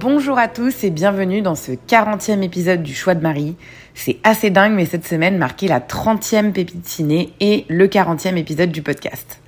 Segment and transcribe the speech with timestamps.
[0.00, 3.56] Bonjour à tous et bienvenue dans ce 40e épisode du Choix de Marie.
[3.96, 8.70] C'est assez dingue mais cette semaine marquait la 30e pépite ciné et le 40e épisode
[8.70, 9.40] du podcast.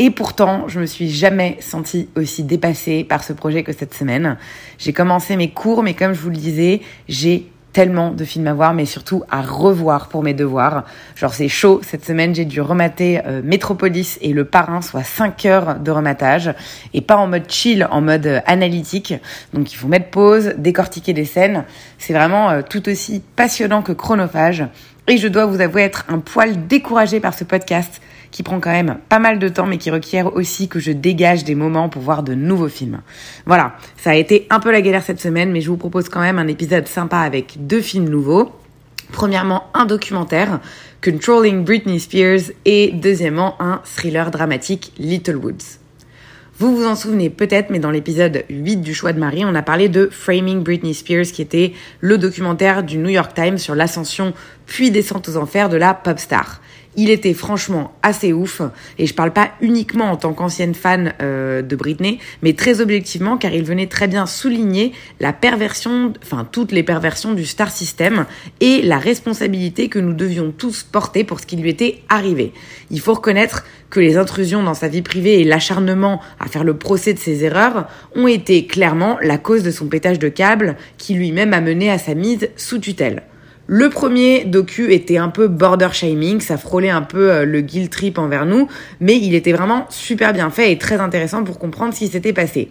[0.00, 4.38] Et pourtant, je me suis jamais sentie aussi dépassée par ce projet que cette semaine.
[4.76, 8.54] J'ai commencé mes cours, mais comme je vous le disais, j'ai tellement de films à
[8.54, 10.84] voir, mais surtout à revoir pour mes devoirs.
[11.16, 15.46] Genre c'est chaud, cette semaine j'ai dû remater euh, Metropolis et Le Parrain, soit 5
[15.46, 16.52] heures de rematage,
[16.94, 19.14] et pas en mode chill, en mode euh, analytique.
[19.54, 21.64] Donc il faut mettre pause, décortiquer des scènes.
[21.98, 24.64] C'est vraiment euh, tout aussi passionnant que chronophage.
[25.08, 28.00] Et je dois vous avouer être un poil découragée par ce podcast
[28.30, 31.44] qui prend quand même pas mal de temps mais qui requiert aussi que je dégage
[31.44, 33.00] des moments pour voir de nouveaux films.
[33.44, 36.20] Voilà, ça a été un peu la galère cette semaine mais je vous propose quand
[36.20, 38.52] même un épisode sympa avec deux films nouveaux.
[39.10, 40.60] Premièrement, un documentaire,
[41.04, 45.81] Controlling Britney Spears, et deuxièmement, un thriller dramatique, Little Woods.
[46.62, 49.62] Vous vous en souvenez peut-être, mais dans l'épisode 8 du choix de Marie, on a
[49.62, 54.32] parlé de Framing Britney Spears, qui était le documentaire du New York Times sur l'ascension
[54.64, 56.60] puis descente aux enfers de la pop star.
[56.94, 58.60] Il était franchement assez ouf,
[58.98, 63.38] et je parle pas uniquement en tant qu'ancienne fan euh, de Britney, mais très objectivement
[63.38, 68.26] car il venait très bien souligner la perversion, enfin toutes les perversions du star system
[68.60, 72.52] et la responsabilité que nous devions tous porter pour ce qui lui était arrivé.
[72.90, 76.76] Il faut reconnaître que les intrusions dans sa vie privée et l'acharnement à faire le
[76.76, 81.14] procès de ses erreurs ont été clairement la cause de son pétage de câble qui
[81.14, 83.22] lui-même a mené à sa mise sous tutelle.
[83.74, 87.90] Le premier docu était un peu border shaming, ça frôlait un peu euh, le guilt
[87.90, 88.68] trip envers nous,
[89.00, 92.34] mais il était vraiment super bien fait et très intéressant pour comprendre ce qui s'était
[92.34, 92.68] passé.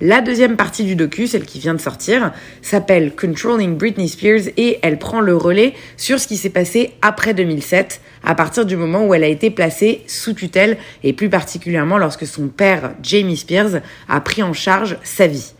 [0.00, 4.78] La deuxième partie du docu, celle qui vient de sortir, s'appelle Controlling Britney Spears et
[4.80, 9.06] elle prend le relais sur ce qui s'est passé après 2007, à partir du moment
[9.06, 13.82] où elle a été placée sous tutelle et plus particulièrement lorsque son père, Jamie Spears,
[14.08, 15.52] a pris en charge sa vie.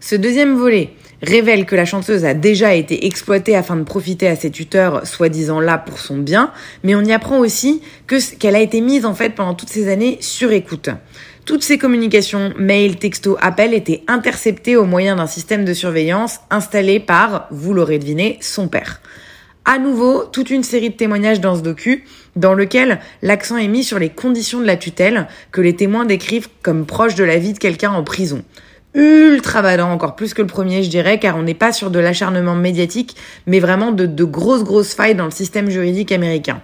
[0.00, 4.36] Ce deuxième volet révèle que la chanteuse a déjà été exploitée afin de profiter à
[4.36, 8.60] ses tuteurs soi-disant là pour son bien, mais on y apprend aussi que qu'elle a
[8.60, 10.90] été mise en fait pendant toutes ces années sur écoute.
[11.46, 17.00] Toutes ces communications, mails, textos, appels étaient interceptées au moyen d'un système de surveillance installé
[17.00, 19.00] par, vous l'aurez deviné, son père.
[19.64, 22.04] À nouveau, toute une série de témoignages dans ce docu,
[22.36, 26.48] dans lequel l'accent est mis sur les conditions de la tutelle que les témoins décrivent
[26.62, 28.44] comme proches de la vie de quelqu'un en prison
[28.94, 31.98] ultra badant, encore plus que le premier, je dirais, car on n'est pas sur de
[31.98, 36.60] l'acharnement médiatique, mais vraiment de, de grosses, grosses failles dans le système juridique américain.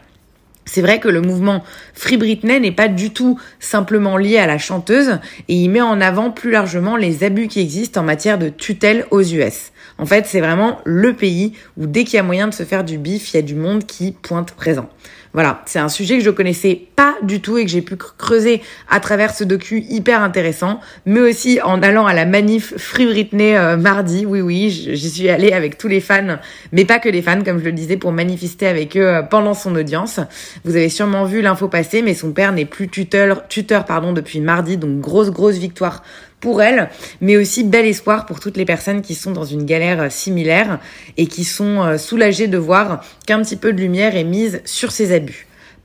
[0.69, 1.62] C'est vrai que le mouvement
[1.94, 6.00] Free Britney n'est pas du tout simplement lié à la chanteuse et il met en
[6.00, 9.70] avant plus largement les abus qui existent en matière de tutelle aux US.
[9.98, 12.82] En fait, c'est vraiment le pays où dès qu'il y a moyen de se faire
[12.82, 14.88] du bif, il y a du monde qui pointe présent.
[15.36, 18.62] Voilà, c'est un sujet que je connaissais pas du tout et que j'ai pu creuser
[18.88, 23.54] à travers ce docu hyper intéressant, mais aussi en allant à la manif Free Britney
[23.54, 24.25] euh, mardi.
[24.25, 26.38] Oui, oui, j'y suis allée avec tous les fans,
[26.72, 29.52] mais pas que les fans, comme je le disais, pour manifester avec eux euh, pendant
[29.52, 30.20] son audience.
[30.64, 34.41] Vous avez sûrement vu l'info passer, mais son père n'est plus tuteur, tuteur pardon, depuis
[34.41, 36.02] mardi, donc grosse, grosse victoire
[36.41, 40.12] pour elle, mais aussi bel espoir pour toutes les personnes qui sont dans une galère
[40.12, 40.78] similaire
[41.16, 45.12] et qui sont soulagées de voir qu'un petit peu de lumière est mise sur ces
[45.12, 45.25] abus.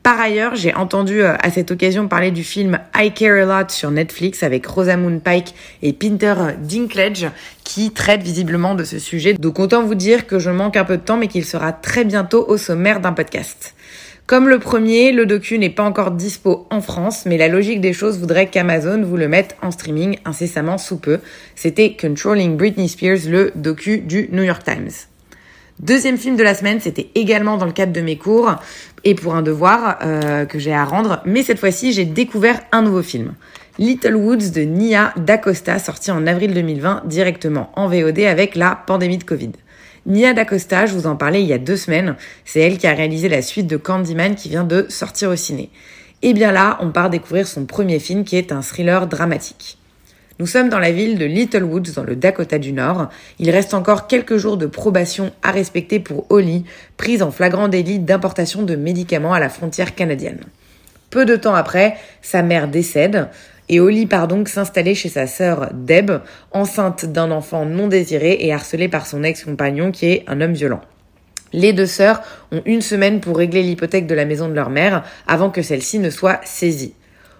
[0.03, 3.91] Par ailleurs, j'ai entendu à cette occasion parler du film I Care a Lot sur
[3.91, 5.53] Netflix avec Rosamund Pike
[5.83, 7.27] et Peter Dinklage
[7.63, 9.35] qui traite visiblement de ce sujet.
[9.35, 12.03] Donc autant vous dire que je manque un peu de temps mais qu'il sera très
[12.03, 13.75] bientôt au sommaire d'un podcast.
[14.25, 17.93] Comme le premier, le docu n'est pas encore dispo en France, mais la logique des
[17.93, 21.19] choses voudrait qu'Amazon vous le mette en streaming incessamment sous peu.
[21.55, 25.10] C'était Controlling Britney Spears, le docu du New York Times.
[25.81, 28.53] Deuxième film de la semaine, c'était également dans le cadre de mes cours
[29.03, 32.83] et pour un devoir euh, que j'ai à rendre, mais cette fois-ci j'ai découvert un
[32.83, 33.33] nouveau film.
[33.79, 39.17] Little Woods de Nia D'Acosta, sorti en avril 2020 directement en VOD avec la pandémie
[39.17, 39.53] de Covid.
[40.05, 42.93] Nia D'Acosta, je vous en parlais il y a deux semaines, c'est elle qui a
[42.93, 45.71] réalisé la suite de Candyman qui vient de sortir au ciné.
[46.21, 49.79] Et bien là, on part découvrir son premier film qui est un thriller dramatique.
[50.41, 53.09] Nous sommes dans la ville de Little Woods, dans le Dakota du Nord.
[53.37, 56.65] Il reste encore quelques jours de probation à respecter pour Holly,
[56.97, 60.39] prise en flagrant délit d'importation de médicaments à la frontière canadienne.
[61.11, 63.27] Peu de temps après, sa mère décède
[63.69, 66.09] et Holly part donc s'installer chez sa sœur Deb,
[66.53, 70.81] enceinte d'un enfant non désiré et harcelée par son ex-compagnon qui est un homme violent.
[71.53, 72.19] Les deux sœurs
[72.51, 75.99] ont une semaine pour régler l'hypothèque de la maison de leur mère avant que celle-ci
[75.99, 76.95] ne soit saisie.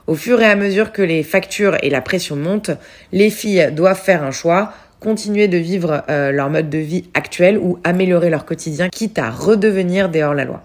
[0.08, 2.72] Au fur et à mesure que les factures et la pression montent,
[3.12, 7.58] les filles doivent faire un choix, continuer de vivre euh, leur mode de vie actuel
[7.58, 10.64] ou améliorer leur quotidien, quitte à redevenir des hors-la-loi.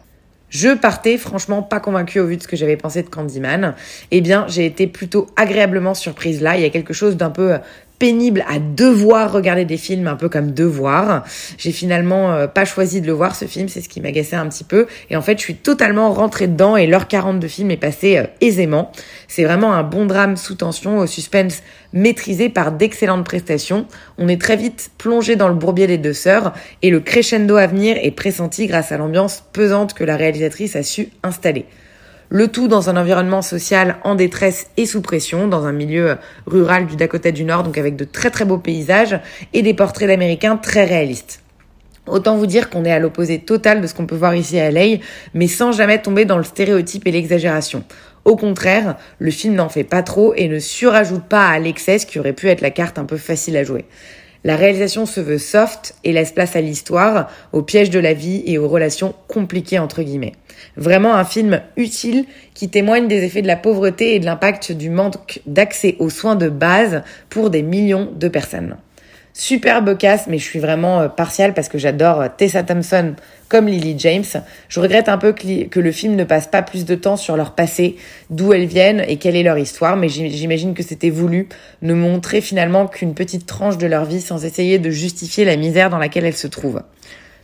[0.48, 3.74] Je partais franchement pas convaincue au vu de ce que j'avais pensé de Candyman.
[4.10, 6.56] Eh bien, j'ai été plutôt agréablement surprise là.
[6.56, 7.56] Il y a quelque chose d'un peu
[7.98, 11.24] pénible à devoir regarder des films un peu comme devoir.
[11.58, 14.48] J'ai finalement euh, pas choisi de le voir ce film, c'est ce qui m'agaçait un
[14.48, 17.70] petit peu et en fait, je suis totalement rentrée dedans et l'heure 40 de film
[17.70, 18.92] est passée euh, aisément.
[19.28, 21.62] C'est vraiment un bon drame sous tension au suspense
[21.92, 23.86] maîtrisé par d'excellentes prestations.
[24.18, 26.52] On est très vite plongé dans le bourbier des deux sœurs
[26.82, 30.82] et le crescendo à venir est pressenti grâce à l'ambiance pesante que la réalisatrice a
[30.82, 31.66] su installer.
[32.28, 36.86] Le tout dans un environnement social en détresse et sous pression, dans un milieu rural
[36.86, 39.20] du Dakota du Nord, donc avec de très très beaux paysages
[39.52, 41.40] et des portraits d'Américains très réalistes.
[42.08, 44.72] Autant vous dire qu'on est à l'opposé total de ce qu'on peut voir ici à
[44.72, 44.98] LA,
[45.34, 47.84] mais sans jamais tomber dans le stéréotype et l'exagération.
[48.24, 52.06] Au contraire, le film n'en fait pas trop et ne surajoute pas à l'excès, ce
[52.06, 53.84] qui aurait pu être la carte un peu facile à jouer.
[54.46, 58.44] La réalisation se veut soft et laisse place à l'histoire, aux pièges de la vie
[58.46, 60.34] et aux relations compliquées entre guillemets.
[60.76, 64.88] Vraiment un film utile qui témoigne des effets de la pauvreté et de l'impact du
[64.88, 68.76] manque d'accès aux soins de base pour des millions de personnes.
[69.38, 73.12] Superbe casse, mais je suis vraiment euh, partiale parce que j'adore euh, Tessa Thompson
[73.50, 74.24] comme Lily James.
[74.70, 77.54] Je regrette un peu que le film ne passe pas plus de temps sur leur
[77.54, 77.96] passé,
[78.30, 81.50] d'où elles viennent et quelle est leur histoire, mais j'imagine que c'était voulu
[81.82, 85.90] ne montrer finalement qu'une petite tranche de leur vie sans essayer de justifier la misère
[85.90, 86.82] dans laquelle elles se trouvent.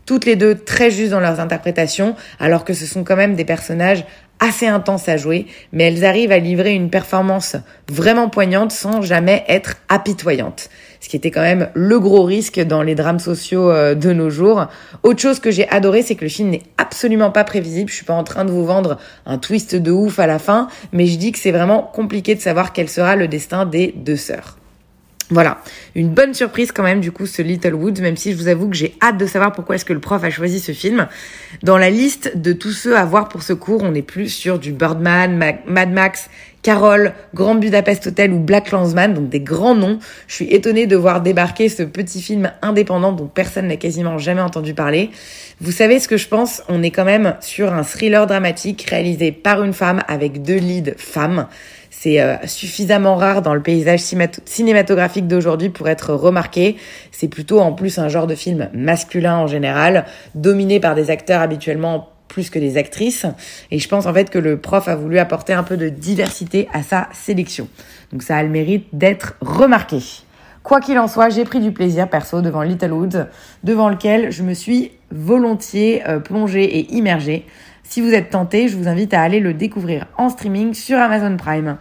[0.07, 3.45] Toutes les deux très justes dans leurs interprétations, alors que ce sont quand même des
[3.45, 4.07] personnages
[4.41, 7.55] assez intenses à jouer, mais elles arrivent à livrer une performance
[7.89, 10.71] vraiment poignante sans jamais être apitoyante
[11.03, 14.31] ce qui était quand même le gros risque dans les drames sociaux euh, de nos
[14.31, 14.69] jours.
[15.03, 17.91] Autre chose que j'ai adoré, c'est que le film n'est absolument pas prévisible.
[17.91, 20.69] Je suis pas en train de vous vendre un twist de ouf à la fin,
[20.93, 24.17] mais je dis que c'est vraiment compliqué de savoir quel sera le destin des deux
[24.17, 24.59] sœurs.
[25.31, 25.59] Voilà,
[25.95, 28.69] une bonne surprise quand même du coup ce Little Woods, même si je vous avoue
[28.69, 31.09] que j'ai hâte de savoir pourquoi est-ce que le prof a choisi ce film.
[31.63, 34.59] Dans la liste de tous ceux à voir pour ce cours, on est plus sur
[34.59, 36.29] du Birdman, Mad Max,
[36.63, 39.99] Carole, Grand Budapest Hotel ou Black Landsman, donc des grands noms.
[40.29, 44.41] Je suis étonnée de voir débarquer ce petit film indépendant dont personne n'a quasiment jamais
[44.41, 45.11] entendu parler.
[45.61, 46.63] Vous savez ce que je pense?
[46.69, 50.95] On est quand même sur un thriller dramatique réalisé par une femme avec deux leads
[50.97, 51.49] femmes.
[51.91, 54.01] C'est euh, suffisamment rare dans le paysage
[54.45, 56.77] cinématographique d'aujourd'hui pour être remarqué.
[57.11, 61.41] C'est plutôt en plus un genre de film masculin en général, dominé par des acteurs
[61.41, 63.27] habituellement plus que des actrices.
[63.71, 66.69] Et je pense en fait que le prof a voulu apporter un peu de diversité
[66.73, 67.69] à sa sélection.
[68.11, 69.99] Donc ça a le mérite d'être remarqué.
[70.63, 73.27] Quoi qu'il en soit, j'ai pris du plaisir perso devant Little Woods,
[73.65, 77.45] devant lequel je me suis volontiers euh, plongée et immergée.
[77.83, 81.37] Si vous êtes tenté, je vous invite à aller le découvrir en streaming sur Amazon
[81.37, 81.77] Prime.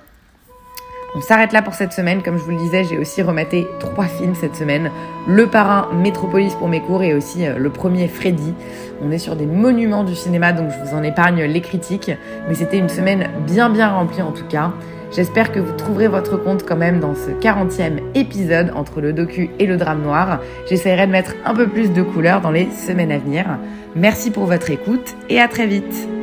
[1.14, 2.24] On s'arrête là pour cette semaine.
[2.24, 4.92] Comme je vous le disais, j'ai aussi rematé trois films cette semaine.
[5.28, 8.54] Le parrain Métropolis pour mes cours et aussi euh, le premier Freddy.
[9.02, 12.12] On est sur des monuments du cinéma, donc je vous en épargne les critiques.
[12.48, 14.72] Mais c'était une semaine bien bien remplie en tout cas.
[15.12, 19.50] J'espère que vous trouverez votre compte quand même dans ce 40e épisode entre le docu
[19.60, 20.40] et le drame noir.
[20.70, 23.46] J'essaierai de mettre un peu plus de couleurs dans les semaines à venir.
[23.98, 26.21] Merci pour votre écoute et à très vite.